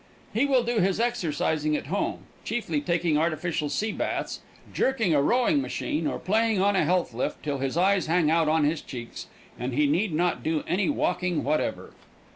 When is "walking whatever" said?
10.89-11.91